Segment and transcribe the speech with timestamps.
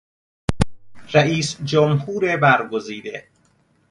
[1.13, 3.27] رئیس جمهور برگزیده